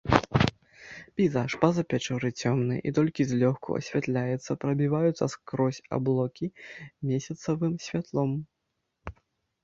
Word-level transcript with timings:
Пейзаж 1.19 1.51
па-за 1.63 1.81
пячоры 1.93 2.29
цёмны, 2.45 2.75
і 2.91 2.93
толькі 2.97 3.27
злёгку 3.31 3.69
асвятляецца 3.81 4.51
прабіваюцца 4.63 5.25
скрозь 5.33 5.81
аблокі 5.99 6.47
месяцавым 7.11 7.73
святлом. 7.89 8.31